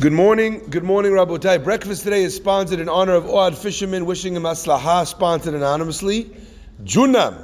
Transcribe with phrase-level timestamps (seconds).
[0.00, 1.64] Good morning, good morning, Rabotai.
[1.64, 6.30] Breakfast today is sponsored in honor of Oad Fisherman, wishing him aslaha, sponsored anonymously.
[6.84, 7.42] Junam.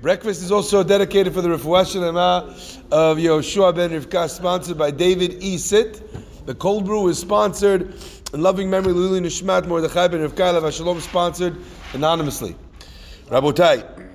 [0.00, 2.54] Breakfast is also dedicated for the Refuah
[2.92, 5.58] of Yoshua ben Rivka, sponsored by David E.
[5.58, 6.46] Sit.
[6.46, 7.96] The cold brew is sponsored
[8.32, 11.56] in loving memory L'ilui Nishmat Mordechai ben Rivka Shalom, sponsored
[11.94, 12.54] anonymously.
[13.26, 14.06] Rabotai.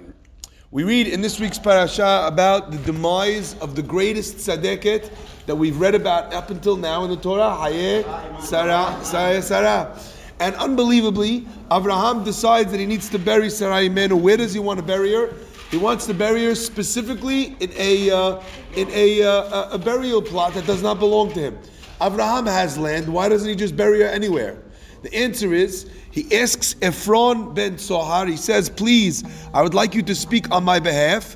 [0.71, 5.11] We read in this week's parasha about the demise of the greatest tzaddiket
[5.45, 9.99] that we've read about up until now in the Torah, Hayeh Sarah, Sarah, Sarah.
[10.39, 14.19] And unbelievably, Abraham decides that he needs to bury Sarah Imenu.
[14.19, 15.33] Where does he want to bury her?
[15.69, 18.41] He wants to bury her specifically in a uh,
[18.75, 21.57] in a, uh, a burial plot that does not belong to him.
[22.01, 23.07] Abraham has land.
[23.11, 24.57] Why doesn't he just bury her anywhere?
[25.03, 28.27] The answer is he asks Ephron ben Sohar.
[28.27, 31.35] He says, "Please, I would like you to speak on my behalf."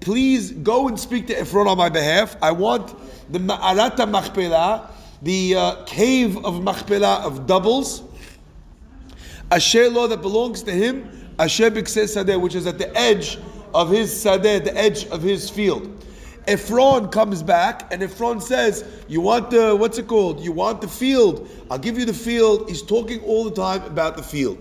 [0.00, 2.36] Please go and speak to Ephron on my behalf.
[2.42, 2.94] I want
[3.32, 4.90] the Ma'arat Machpelah,
[5.22, 8.02] the uh, cave of Machpelah of doubles,
[9.50, 13.38] Asher law that belongs to him, Asher Sadeh, which is at the edge
[13.72, 16.04] of his Sadeh, the edge of his field.
[16.46, 20.40] Ephron comes back and Ephron says, You want the, what's it called?
[20.40, 21.48] You want the field.
[21.70, 22.68] I'll give you the field.
[22.68, 24.58] He's talking all the time about the field.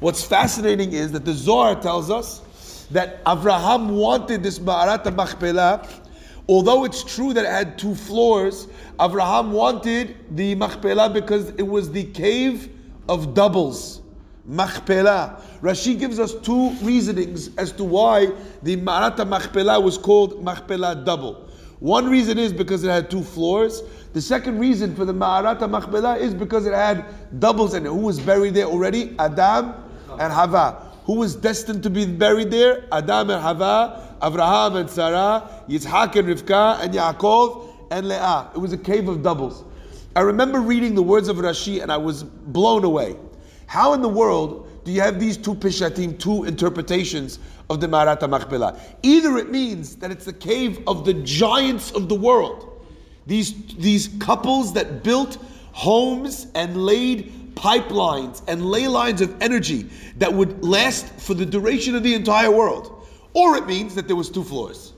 [0.00, 5.88] What's fascinating is that the Zohar tells us that Avraham wanted this Ma'arat Machpelah.
[6.48, 11.92] Although it's true that it had two floors, Avraham wanted the Machpelah because it was
[11.92, 12.70] the cave
[13.08, 14.00] of doubles.
[14.48, 15.42] Machpelah.
[15.60, 18.32] Rashi gives us two reasonings as to why
[18.62, 21.46] the Marata Machpelah was called Machpelah double.
[21.80, 23.82] One reason is because it had two floors.
[24.14, 27.04] The second reason for the Ma'arata Machpelah is because it had
[27.38, 27.90] doubles in it.
[27.90, 29.14] Who was buried there already?
[29.18, 29.74] Adam
[30.18, 30.82] and Hava.
[31.04, 32.86] Who was destined to be buried there?
[32.90, 38.50] Adam and Hava, Abraham and Sarah, Yitzhak and Rivka, and Yaakov and Leah.
[38.54, 39.62] It was a cave of doubles.
[40.16, 43.16] I remember reading the words of Rashi and I was blown away.
[43.68, 48.26] How in the world do you have these two pishatim, two interpretations of the Marata
[48.26, 48.80] Machpelah?
[49.02, 52.82] Either it means that it's the cave of the giants of the world,
[53.26, 55.36] these, these couples that built
[55.72, 61.94] homes and laid pipelines and ley lines of energy that would last for the duration
[61.94, 63.06] of the entire world.
[63.34, 64.94] Or it means that there was two floors.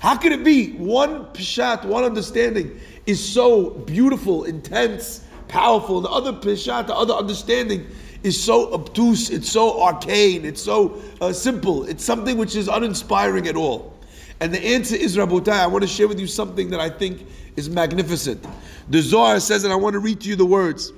[0.00, 6.00] How could it be one pishat, one understanding is so beautiful, intense, powerful.
[6.00, 7.86] The other pishat, the other understanding
[8.22, 11.84] is so obtuse, it's so arcane, it's so uh, simple.
[11.84, 13.94] It's something which is uninspiring at all.
[14.40, 15.52] And the answer is Rabotai.
[15.52, 18.46] I want to share with you something that I think is magnificent.
[18.88, 20.92] The Zohar says, and I want to read to you the words.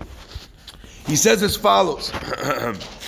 [1.07, 2.13] He says as follows.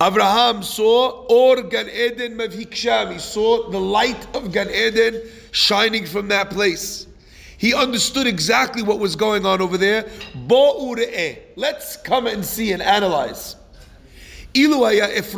[0.00, 3.12] Abraham saw Or Gan Eden Mavhiksham.
[3.12, 5.20] He saw the light of Gan Eden
[5.50, 7.08] shining from that place.
[7.56, 10.08] He understood exactly what was going on over there.
[10.46, 10.94] Bo
[11.56, 13.56] Let's come and see and analyze.
[14.54, 15.34] If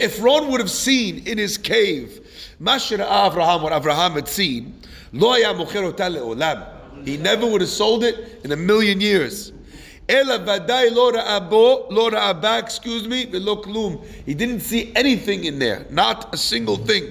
[0.00, 2.26] Ephron would have seen in his cave,
[2.60, 4.80] Avraham, what Abraham had seen,
[7.04, 9.52] he never would have sold it in a million years.
[10.08, 14.04] Ela vadai lo ra'abo, lo ra'aba, excuse me, velo klum.
[14.26, 17.10] He didn't see anything in there, not a single thing.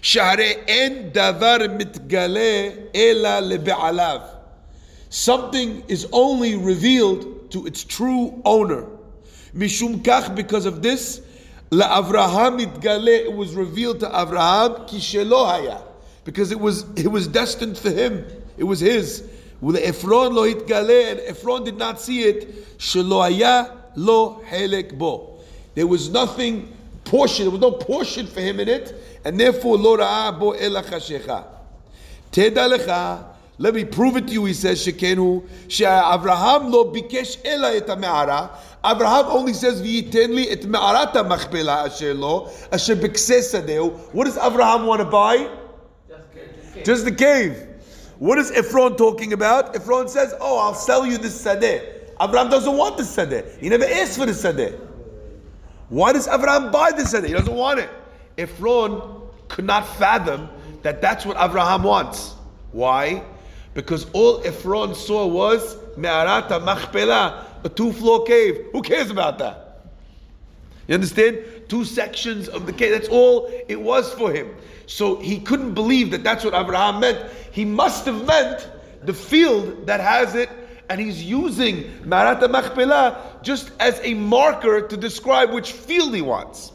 [0.00, 4.22] Shahre en davar mitgale ela lebe'alav.
[5.10, 8.86] Something is only revealed to its true owner.
[9.54, 11.20] Mishum kach, because of this,
[11.70, 15.80] Avraham mitgale, it was revealed to Avraham, kishelo haya.
[16.24, 18.24] Because it was, it was destined for him.
[18.56, 19.28] It was his.
[19.72, 22.48] Ephron lo hitgale, and Ephron did not see it.
[23.96, 25.38] Lo helek bo.
[25.74, 27.44] There was nothing portion.
[27.44, 28.94] There was no portion for him in it,
[29.24, 31.44] and therefore lo ra'ah bo ela chashecha.
[32.32, 33.24] Teda
[33.56, 34.44] Let me prove it to you.
[34.46, 38.50] He says, "Shekenu she'Avraham lo bikesh ela et ha'me'ara."
[38.84, 43.54] Abraham only says, "V'yiten li et me'arat ha'machpela asher lo asher b'kses
[44.12, 45.48] What does Abraham want to buy?
[46.84, 47.73] Just the cave.
[48.18, 49.74] What is Ephron talking about?
[49.74, 52.10] Ephron says, Oh, I'll sell you this sadeh.
[52.20, 53.58] Abraham doesn't want this sadeh.
[53.58, 54.78] He never asked for the sadeh.
[55.88, 57.26] Why does Abraham buy this sadeh?
[57.26, 57.90] He doesn't want it.
[58.38, 60.48] Ephron could not fathom
[60.82, 62.34] that that's what Abraham wants.
[62.72, 63.22] Why?
[63.74, 68.66] Because all Ephron saw was Me'arata Machpelah, a two-floor cave.
[68.72, 69.86] Who cares about that?
[70.86, 71.38] You understand?
[71.74, 72.92] Two sections of the cave.
[72.92, 74.54] That's all it was for him.
[74.86, 77.18] So he couldn't believe that that's what Abraham meant.
[77.50, 78.70] He must have meant
[79.02, 80.48] the field that has it
[80.88, 86.70] and he's using Marata Machpelah just as a marker to describe which field he wants.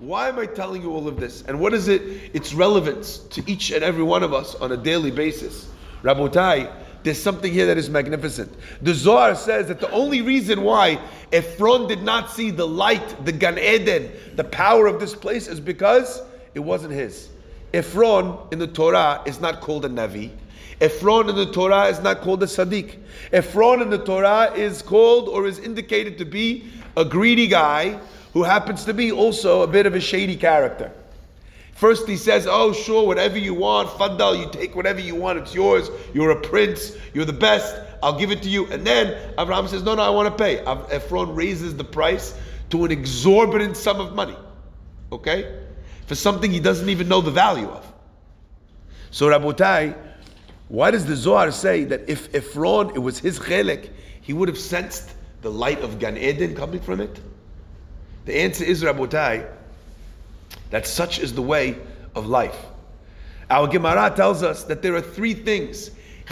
[0.00, 1.44] Why am I telling you all of this?
[1.46, 2.02] And what is it?
[2.34, 5.68] Its relevance to each and every one of us on a daily basis.
[6.02, 6.68] Rabotai,
[7.02, 8.52] there's something here that is magnificent.
[8.82, 11.00] The Zohar says that the only reason why
[11.32, 15.60] Ephron did not see the light, the Gan Eden, the power of this place is
[15.60, 16.22] because
[16.54, 17.28] it wasn't his.
[17.74, 20.30] Ephron in the Torah is not called a Navi.
[20.80, 22.98] Ephron in the Torah is not called a Sadiq.
[23.32, 27.98] Ephron in the Torah is called or is indicated to be a greedy guy
[28.32, 30.92] who happens to be also a bit of a shady character.
[31.72, 35.54] First, he says, Oh, sure, whatever you want, Faddal, you take whatever you want, it's
[35.54, 35.90] yours.
[36.14, 38.66] You're a prince, you're the best, I'll give it to you.
[38.66, 40.58] And then Abraham says, No, no, I want to pay.
[40.94, 42.34] Ephron raises the price
[42.70, 44.36] to an exorbitant sum of money.
[45.10, 45.60] Okay?
[46.06, 47.86] For something he doesn't even know the value of.
[49.10, 49.96] So, Rabotai,
[50.68, 53.90] why does the Zohar say that if Ephron, it was his chelik,
[54.20, 57.20] he would have sensed the light of Gan Eden coming from it?
[58.24, 59.48] The answer is, Rabotai,
[60.72, 61.76] that such is the way
[62.16, 62.66] of life.
[63.50, 65.90] Our Gemara tells us that there are three things.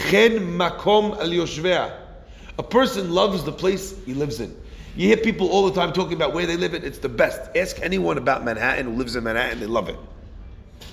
[0.09, 1.95] Chen makom al yoshvea.
[2.59, 4.57] A person loves the place he lives in.
[4.97, 6.83] You hear people all the time talking about where they live in.
[6.83, 7.55] It's the best.
[7.55, 9.99] Ask anyone about Manhattan who lives in Manhattan, they love it.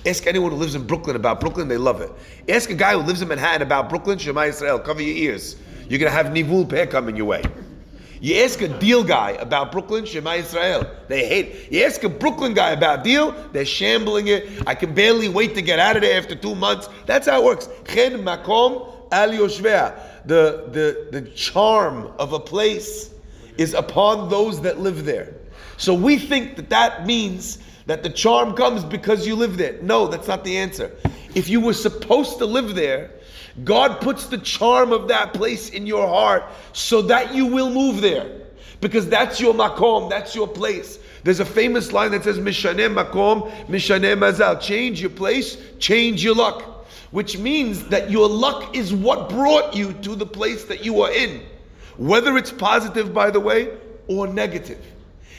[0.04, 2.12] Ask anyone who lives in Brooklyn about Brooklyn, they love it.
[2.50, 5.56] Ask a guy who lives in Manhattan about Brooklyn, Shema Israel, cover your ears.
[5.88, 7.42] You're going to have Nivul Peh coming your way.
[8.20, 10.90] You ask a Deal guy about Brooklyn, Shema Israel.
[11.08, 11.72] They hate it.
[11.72, 14.48] You ask a Brooklyn guy about Deal, they're shambling it.
[14.66, 16.88] I can barely wait to get out of there after two months.
[17.06, 17.68] That's how it works.
[17.86, 20.26] Chen makom al yoshvea.
[20.26, 23.10] The, the, the charm of a place
[23.56, 25.34] is upon those that live there.
[25.76, 29.80] So we think that that means that the charm comes because you live there.
[29.80, 30.90] No, that's not the answer.
[31.34, 33.10] If you were supposed to live there,
[33.64, 38.00] God puts the charm of that place in your heart so that you will move
[38.00, 38.42] there.
[38.80, 40.98] Because that's your makom, that's your place.
[41.24, 44.60] There's a famous line that says, Mishanem makom, mishanem mazal.
[44.60, 46.86] Change your place, change your luck.
[47.10, 51.10] Which means that your luck is what brought you to the place that you are
[51.10, 51.42] in.
[51.96, 53.70] Whether it's positive, by the way,
[54.06, 54.84] or negative.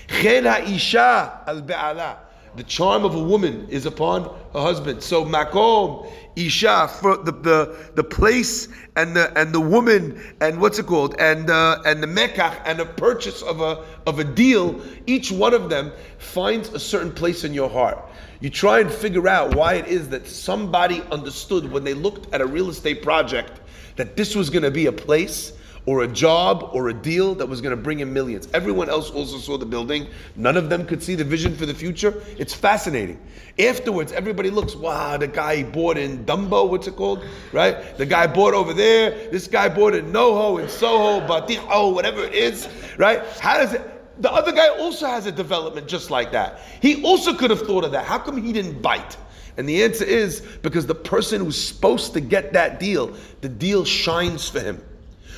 [0.09, 2.19] al
[2.55, 4.23] the charm of a woman is upon
[4.53, 5.01] her husband.
[5.03, 10.85] So makom, isha, the, the, the place and the and the woman and what's it
[10.87, 14.81] called and uh, and the mekach and the purchase of a of a deal.
[15.05, 17.97] Each one of them finds a certain place in your heart.
[18.41, 22.41] You try and figure out why it is that somebody understood when they looked at
[22.41, 23.59] a real estate project
[23.97, 25.53] that this was going to be a place
[25.85, 28.47] or a job or a deal that was going to bring in millions.
[28.53, 30.07] Everyone else also saw the building.
[30.35, 32.21] None of them could see the vision for the future.
[32.37, 33.19] It's fascinating.
[33.57, 37.23] Afterwards, everybody looks, wow, the guy bought in Dumbo, what's it called?
[37.51, 37.97] Right?
[37.97, 39.29] The guy bought over there.
[39.31, 42.67] This guy bought in NoHo, in Soho, Batiho, oh, whatever it is.
[42.97, 43.21] Right?
[43.39, 43.81] How does it?
[44.21, 46.59] The other guy also has a development just like that.
[46.81, 48.05] He also could have thought of that.
[48.05, 49.15] How come he didn't bite?
[49.57, 53.85] And the answer is because the person who's supposed to get that deal, the deal
[53.85, 54.81] shines for him.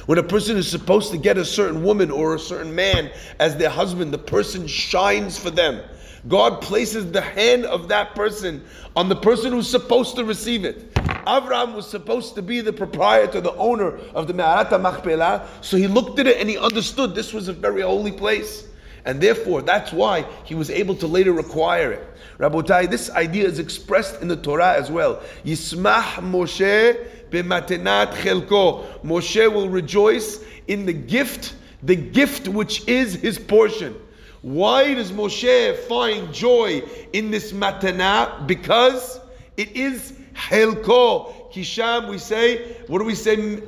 [0.06, 3.56] When a person is supposed to get a certain woman or a certain man as
[3.56, 5.82] their husband, the person shines for them.
[6.28, 8.64] God places the hand of that person
[8.96, 10.94] on the person who's supposed to receive it.
[11.26, 15.88] Avram was supposed to be the proprietor, the owner of the Me'arata Machpelah, so he
[15.88, 18.68] looked at it and he understood this was a very holy place.
[19.06, 22.08] And therefore, that's why he was able to later acquire it.
[22.42, 25.22] Rabotai, this idea is expressed in the Torah as well.
[25.46, 26.98] Yismach Moshe
[27.30, 28.84] b'matenat chelko.
[29.04, 33.96] Moshe will rejoice in the gift, the gift which is his portion.
[34.42, 36.82] Why does Moshe find joy
[37.14, 38.48] in this matana?
[38.48, 39.20] Because
[39.56, 41.52] it is chelko.
[41.52, 43.62] Kisham, we say, what do we say?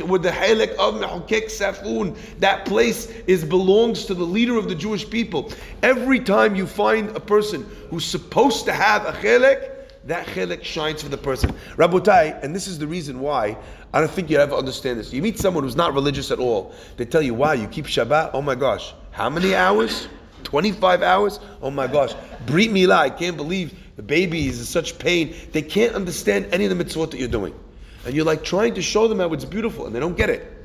[0.00, 2.16] With the halak of Mehukek Safun.
[2.38, 5.52] That place is belongs to the leader of the Jewish people.
[5.82, 9.70] Every time you find a person who's supposed to have a halak,
[10.04, 11.52] that chelik shines for the person.
[11.76, 13.56] Rabotai, and this is the reason why
[13.92, 15.12] I don't think you ever understand this.
[15.12, 16.72] You meet someone who's not religious at all.
[16.96, 18.30] They tell you, "Wow, you keep Shabbat?
[18.32, 20.08] Oh my gosh, how many hours?
[20.42, 21.38] Twenty-five hours?
[21.60, 22.14] Oh my gosh,
[22.46, 22.96] Brit Milah!
[22.96, 25.34] I can't believe the baby is in such pain.
[25.52, 27.54] They can't understand any of the mitzvot that you're doing,
[28.04, 30.60] and you're like trying to show them how it's beautiful, and they don't get it.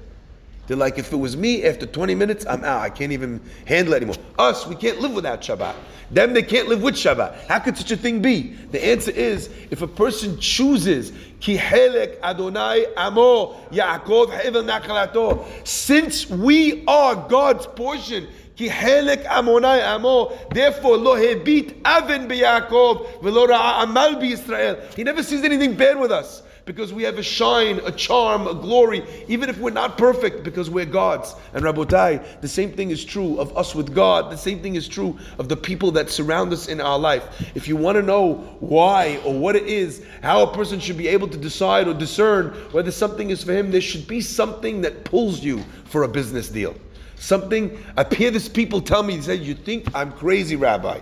[0.67, 2.81] They're like, if it was me, after 20 minutes, I'm out.
[2.81, 4.15] I can't even handle it anymore.
[4.39, 5.75] Us, we can't live without Shabbat.
[6.09, 7.45] Them, they can't live with Shabbat.
[7.47, 8.53] How could such a thing be?
[8.71, 15.67] The answer is, if a person chooses, Ki Adonai amo Yaakov.
[15.67, 20.35] Since we are God's portion, Ki helek amonai amo.
[20.49, 24.79] Therefore, lo hebit aven beYaakov velo ra'a amal Israel.
[24.95, 28.53] He never sees anything bad with us because we have a shine, a charm, a
[28.53, 31.35] glory, even if we're not perfect, because we're God's.
[31.53, 34.31] And Rabotai, the same thing is true of us with God.
[34.31, 37.51] The same thing is true of the people that surround us in our life.
[37.55, 41.07] If you want to know why or what it is, how a person should be
[41.07, 45.05] able to decide or discern whether something is for him, there should be something that
[45.05, 46.75] pulls you for a business deal.
[47.17, 50.99] Something, I hear this people tell me, they say, You think I'm crazy, Rabbi?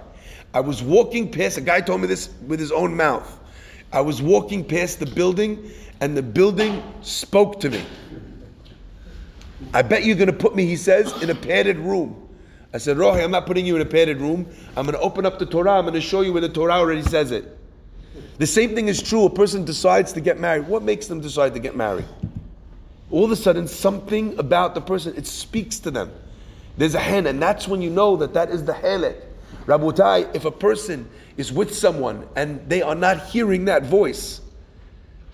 [0.53, 3.39] I was walking past, a guy told me this with his own mouth.
[3.93, 5.71] I was walking past the building
[6.01, 7.85] and the building spoke to me.
[9.73, 12.19] I bet you're going to put me, he says, in a padded room.
[12.73, 14.47] I said, Rohi, I'm not putting you in a padded room.
[14.75, 15.77] I'm going to open up the Torah.
[15.77, 17.57] I'm going to show you where the Torah already says it.
[18.39, 19.25] The same thing is true.
[19.25, 20.67] A person decides to get married.
[20.67, 22.05] What makes them decide to get married?
[23.11, 26.11] All of a sudden, something about the person, it speaks to them.
[26.77, 29.21] There's a hen, and that's when you know that that is the helek.
[29.65, 34.41] Rabutai, if a person is with someone and they are not hearing that voice,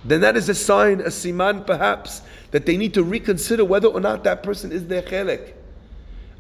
[0.06, 2.22] then that is a sign, a siman perhaps,
[2.52, 5.54] that they need to reconsider whether or not that person is their chelek.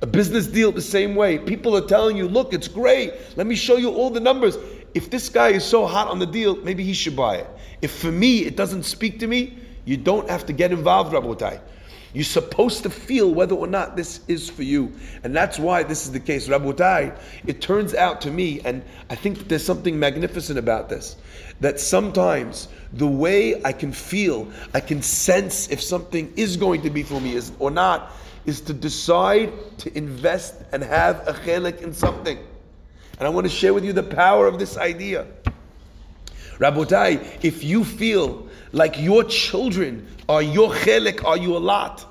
[0.01, 1.37] A business deal the same way.
[1.37, 3.13] People are telling you, look, it's great.
[3.35, 4.57] Let me show you all the numbers.
[4.93, 7.47] If this guy is so hot on the deal, maybe he should buy it.
[7.81, 11.59] If for me it doesn't speak to me, you don't have to get involved, Rabotai.
[12.13, 14.91] You're supposed to feel whether or not this is for you.
[15.23, 16.47] And that's why this is the case.
[16.47, 21.17] Rabotai, it turns out to me, and I think there's something magnificent about this,
[21.59, 26.89] that sometimes the way I can feel, I can sense if something is going to
[26.89, 28.11] be for me or not,
[28.45, 32.39] is to decide to invest and have a chelik in something.
[33.19, 35.27] And I want to share with you the power of this idea.
[36.59, 42.05] Rabotai, if you feel like your children are your chelik, are you a lot?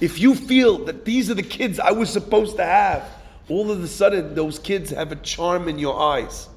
[0.00, 3.08] If you feel that these are the kids I was supposed to have,
[3.48, 6.48] all of a sudden those kids have a charm in your eyes.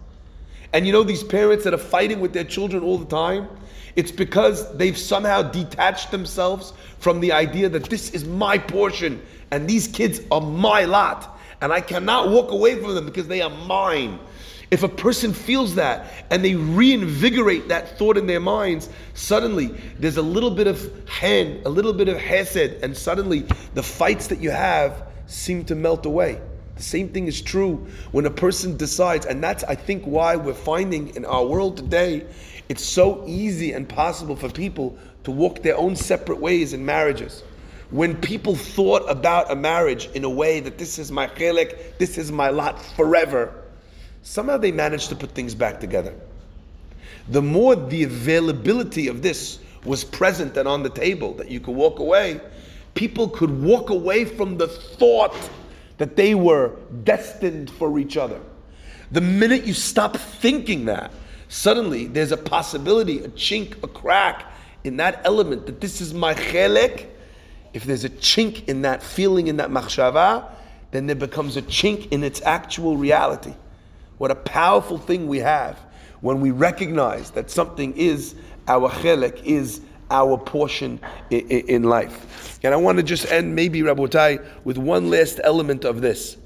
[0.73, 3.47] And you know these parents that are fighting with their children all the time?
[3.95, 9.67] It's because they've somehow detached themselves from the idea that this is my portion and
[9.67, 11.39] these kids are my lot.
[11.61, 14.19] And I cannot walk away from them because they are mine.
[14.69, 20.17] If a person feels that and they reinvigorate that thought in their minds, suddenly there's
[20.17, 23.45] a little bit of hand, a little bit of hesed, and suddenly
[23.75, 26.41] the fights that you have seem to melt away.
[26.75, 30.53] The same thing is true when a person decides, and that's I think why we're
[30.53, 32.25] finding in our world today,
[32.67, 37.41] it's so easy and possible for people to walk their own separate ways in marriages.
[37.89, 42.17] When people thought about a marriage in a way that this is my chelek, this
[42.17, 43.63] is my lot forever,
[44.27, 46.13] somehow they managed to put things back together.
[47.29, 51.75] The more the availability of this was present and on the table that you could
[51.75, 52.41] walk away,
[52.93, 55.35] people could walk away from the thought
[55.97, 58.39] that they were destined for each other.
[59.11, 61.11] The minute you stop thinking that,
[61.47, 64.45] suddenly there's a possibility, a chink, a crack
[64.83, 67.07] in that element that this is my chelek.
[67.73, 70.49] If there's a chink in that feeling, in that machshava,
[70.91, 73.53] then there becomes a chink in its actual reality.
[74.17, 75.79] What a powerful thing we have
[76.21, 78.35] when we recognize that something is
[78.67, 82.59] our chelek, is our portion in, in, life.
[82.63, 86.37] And I want to just end, maybe, Rabotai, with one last element of this.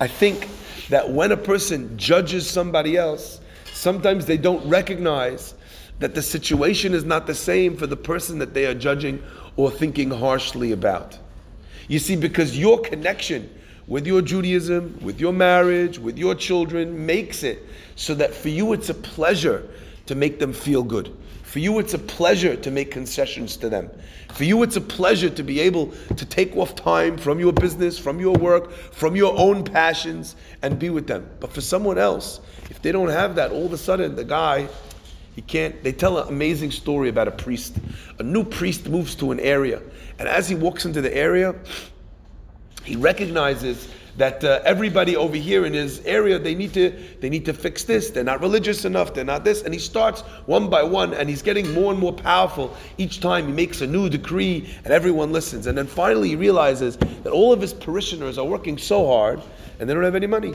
[0.00, 0.48] I think
[0.90, 3.40] that when a person judges somebody else,
[3.72, 5.54] sometimes they don't recognize
[5.98, 9.22] that the situation is not the same for the person that they are judging
[9.56, 11.18] or thinking harshly about.
[11.88, 13.50] You see, because your connection
[13.86, 18.72] with your Judaism, with your marriage, with your children, makes it so that for you
[18.72, 19.68] it's a pleasure
[20.06, 21.14] to make them feel good.
[21.52, 23.90] For you, it's a pleasure to make concessions to them.
[24.32, 27.98] For you, it's a pleasure to be able to take off time from your business,
[27.98, 31.28] from your work, from your own passions, and be with them.
[31.40, 34.66] But for someone else, if they don't have that, all of a sudden the guy,
[35.36, 35.82] he can't.
[35.82, 37.76] They tell an amazing story about a priest.
[38.18, 39.82] A new priest moves to an area,
[40.18, 41.54] and as he walks into the area,
[42.84, 47.46] he recognizes that uh, everybody over here in his area they need to they need
[47.46, 48.10] to fix this.
[48.10, 49.14] They're not religious enough.
[49.14, 49.62] They're not this.
[49.62, 53.46] And he starts one by one and he's getting more and more powerful each time
[53.46, 55.66] he makes a new decree and everyone listens.
[55.66, 59.40] And then finally he realizes that all of his parishioners are working so hard
[59.80, 60.52] and they don't have any money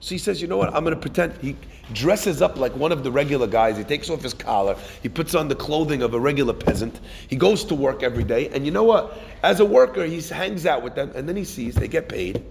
[0.00, 0.74] so he says, you know what?
[0.74, 1.34] I'm going to pretend.
[1.40, 1.56] He
[1.92, 3.78] dresses up like one of the regular guys.
[3.78, 4.76] He takes off his collar.
[5.02, 7.00] He puts on the clothing of a regular peasant.
[7.28, 8.48] He goes to work every day.
[8.50, 9.18] And you know what?
[9.42, 11.12] As a worker, he hangs out with them.
[11.14, 12.44] And then he sees they get paid.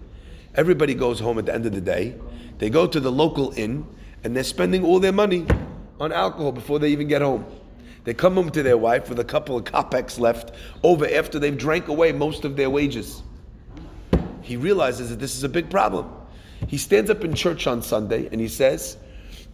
[0.56, 2.16] Everybody goes home at the end of the day.
[2.58, 3.86] They go to the local inn.
[4.24, 5.46] And they're spending all their money
[6.00, 7.46] on alcohol before they even get home.
[8.06, 10.52] They come home to their wife with a couple of kopecks left
[10.84, 13.22] over after they've drank away most of their wages.
[14.42, 16.12] He realizes that this is a big problem.
[16.68, 18.98] He stands up in church on Sunday and he says,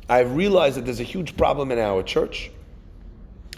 [0.10, 2.52] I've realized that there's a huge problem in our church.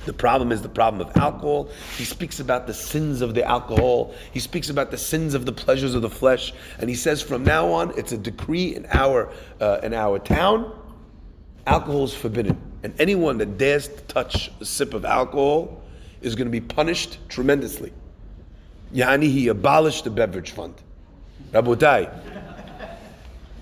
[0.05, 1.69] The problem is the problem of alcohol.
[1.97, 4.13] He speaks about the sins of the alcohol.
[4.33, 6.53] He speaks about the sins of the pleasures of the flesh.
[6.79, 9.31] And he says from now on, it's a decree in our,
[9.61, 10.73] uh, in our town
[11.65, 12.59] alcohol is forbidden.
[12.83, 15.81] And anyone that dares to touch a sip of alcohol
[16.21, 17.93] is going to be punished tremendously.
[18.93, 20.75] Yani, he abolished the beverage fund.
[21.51, 22.32] Rabotai.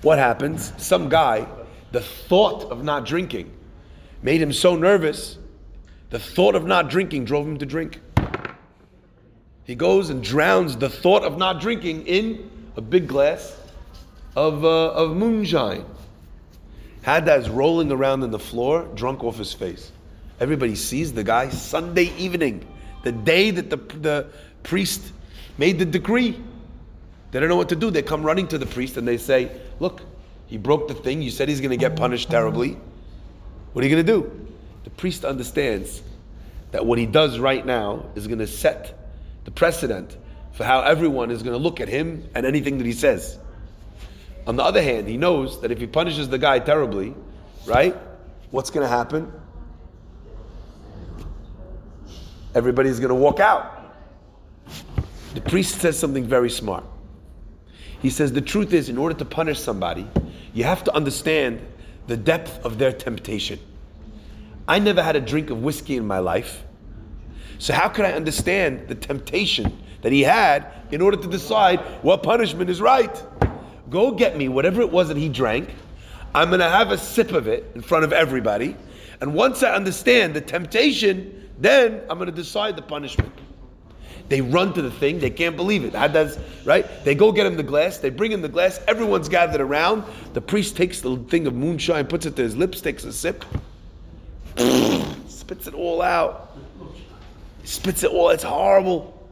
[0.02, 0.74] What happens?
[0.78, 1.48] Some guy,
[1.92, 3.52] the thought of not drinking
[4.24, 5.38] made him so nervous
[6.12, 8.00] the thought of not drinking drove him to drink.
[9.64, 13.58] He goes and drowns the thought of not drinking in a big glass
[14.36, 15.86] of, uh, of moonshine.
[17.04, 19.94] Haddad's rolling around on the floor, drunk off his face.
[20.42, 22.68] Everybody sees the guy Sunday evening,
[23.04, 24.28] the day that the, the
[24.64, 25.14] priest
[25.58, 26.44] made the decree.
[27.32, 27.90] They don't know what to do.
[27.90, 30.02] They come running to the priest and they say, Look,
[30.48, 31.22] he broke the thing.
[31.22, 32.78] You said he's going to get punished terribly.
[33.74, 34.42] What are you going to do?
[34.84, 36.02] the priest understands
[36.72, 38.98] that what he does right now is going to set
[39.46, 40.18] the precedent
[40.54, 43.38] for how everyone is going to look at him and anything that he says.
[44.48, 47.14] On the other hand, he knows that if he punishes the guy terribly,
[47.66, 47.96] right,
[48.50, 49.32] what's going to happen?
[52.56, 53.78] Everybody's going to walk out.
[55.36, 56.84] The priest says something very smart.
[58.02, 60.08] He says the truth is, in order to punish somebody,
[60.54, 61.62] you have to understand
[62.08, 63.60] the depth of their temptation.
[64.68, 66.64] I never had a drink of whiskey in my life.
[67.60, 72.24] So how could I understand the temptation that he had in order to decide what
[72.24, 73.24] punishment is right?
[73.90, 75.70] Go get me whatever it was that he drank.
[76.34, 78.76] I'm going to have a sip of it in front of everybody.
[79.20, 83.32] And once I understand the temptation, then I'm going to decide the punishment.
[84.32, 85.92] They run to the thing, they can't believe it.
[85.92, 86.86] Does, right?
[87.04, 90.06] They go get him the glass, they bring him the glass, everyone's gathered around.
[90.32, 93.44] The priest takes the thing of moonshine, puts it to his lips, takes a sip.
[95.28, 96.58] spits it all out.
[97.66, 98.30] Spits it all.
[98.30, 99.30] It's horrible.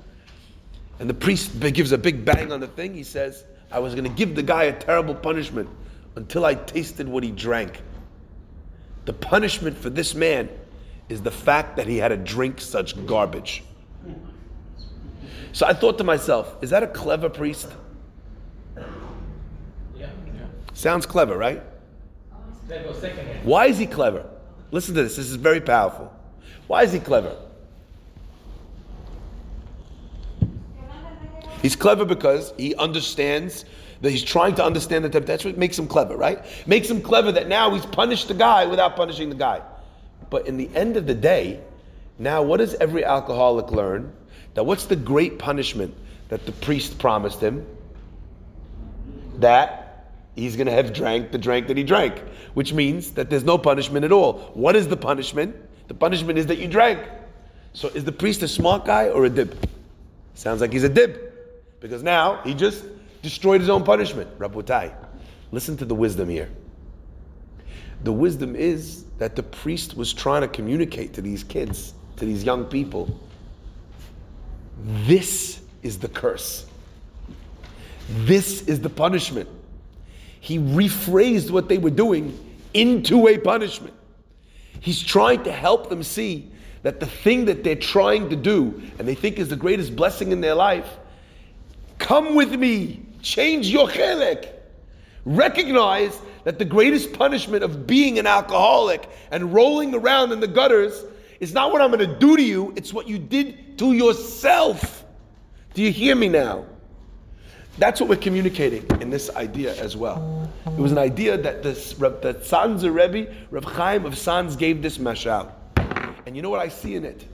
[0.99, 2.93] And the priest gives a big bang on the thing.
[2.93, 5.69] He says, I was going to give the guy a terrible punishment
[6.17, 7.81] until I tasted what he drank.
[9.05, 10.49] The punishment for this man
[11.07, 13.63] is the fact that he had to drink such garbage.
[15.51, 17.69] So I thought to myself, is that a clever priest?
[19.97, 20.09] Yeah.
[20.73, 21.61] Sounds clever, right?
[23.43, 24.25] Why is he clever?
[24.71, 25.15] Listen to this.
[25.15, 26.13] This is very powerful.
[26.67, 27.35] Why is he clever?
[31.61, 33.65] He's clever because he understands
[34.01, 35.33] that he's trying to understand the temptation.
[35.33, 36.45] That's what makes him clever, right?
[36.67, 39.61] Makes him clever that now he's punished the guy without punishing the guy.
[40.29, 41.59] But in the end of the day,
[42.17, 44.13] now what does every alcoholic learn?
[44.53, 45.95] That what's the great punishment
[46.29, 47.65] that the priest promised him?
[49.37, 52.21] That he's going to have drank the drink that he drank
[52.53, 54.51] which means that there's no punishment at all.
[54.53, 55.55] What is the punishment?
[55.87, 56.99] The punishment is that you drank.
[57.73, 59.57] So is the priest a smart guy or a dib?
[60.33, 61.19] Sounds like he's a dib.
[61.79, 62.83] Because now he just
[63.21, 64.37] destroyed his own punishment.
[64.39, 64.93] Rabutai.
[65.51, 66.49] Listen to the wisdom here.
[68.03, 72.43] The wisdom is that the priest was trying to communicate to these kids, to these
[72.43, 73.19] young people.
[74.83, 76.65] This is the curse.
[78.09, 79.49] This is the punishment
[80.39, 82.37] he rephrased what they were doing
[82.73, 83.93] into a punishment.
[84.79, 86.49] He's trying to help them see
[86.83, 90.31] that the thing that they're trying to do and they think is the greatest blessing
[90.31, 90.87] in their life,
[91.97, 94.53] come with me, change your chelek.
[95.25, 101.03] Recognize that the greatest punishment of being an alcoholic and rolling around in the gutters
[101.39, 105.05] is not what I'm going to do to you, it's what you did to yourself.
[105.73, 106.65] Do you hear me now?
[107.77, 110.51] That's what we're communicating in this idea as well.
[110.65, 114.97] It was an idea that this that Sanzer Rebbe, Rav Chaim of Sanz gave this
[114.97, 115.49] mashal.
[116.25, 117.25] And you know what I see in it?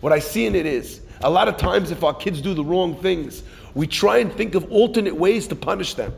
[0.00, 2.62] What I see in it is a lot of times if our kids do the
[2.62, 3.42] wrong things,
[3.74, 6.14] we try and think of alternate ways to punish them.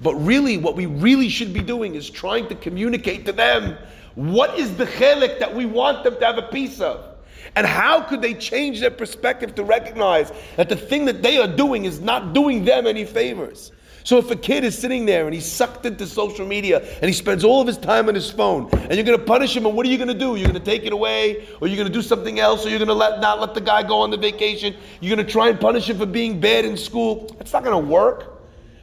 [0.00, 3.76] But really, what we really should be doing is trying to communicate to them
[4.14, 7.16] what is the chelik that we want them to have a piece of.
[7.54, 11.46] And how could they change their perspective to recognize that the thing that they are
[11.46, 13.72] doing is not doing them any favors?
[14.04, 17.12] So if a kid is sitting there and he's sucked into social media and he
[17.12, 19.76] spends all of his time on his phone, and you're going to punish him, and
[19.76, 20.36] what are you going to do?
[20.36, 22.78] You're going to take it away, or you're going to do something else, or you're
[22.78, 24.76] going to let not let the guy go on the vacation.
[25.00, 27.34] You're going to try and punish him for being bad in school.
[27.38, 28.35] That's not going to work.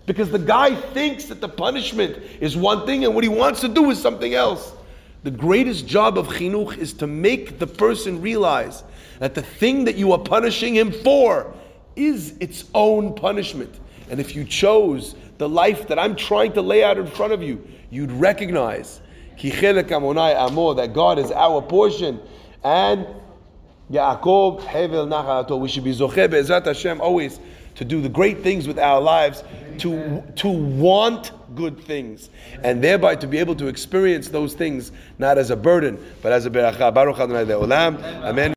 [0.06, 3.70] Because the guy thinks that the punishment is one thing and what he wants to
[3.70, 4.74] do is something else.
[5.24, 8.84] The greatest job of chinuch is to make the person realize
[9.20, 11.54] that the thing that you are punishing him for
[11.96, 13.80] is its own punishment.
[14.10, 17.42] And if you chose the life that I'm trying to lay out in front of
[17.42, 19.00] you, you'd recognize
[19.42, 22.20] that God is our portion.
[22.64, 23.08] And
[23.92, 25.60] Yaakov Hevel Nachalato.
[25.60, 27.40] We should be Zoche Be'ezrat Hashem always
[27.76, 29.44] to do the great things with our lives,
[29.80, 32.30] to, to want good things,
[32.64, 36.46] and thereby to be able to experience those things not as a burden, but as
[36.46, 36.94] a beracha.
[36.94, 38.02] Baruch Adonai Le'olam.
[38.24, 38.52] Amen.